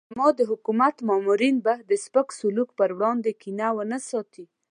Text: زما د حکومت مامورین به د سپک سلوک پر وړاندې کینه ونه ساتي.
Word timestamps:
زما 0.13 0.27
د 0.39 0.41
حکومت 0.51 0.95
مامورین 1.07 1.55
به 1.65 1.73
د 1.89 1.91
سپک 2.03 2.27
سلوک 2.39 2.69
پر 2.79 2.89
وړاندې 2.97 3.31
کینه 3.41 3.67
ونه 3.75 3.99
ساتي. 4.09 4.45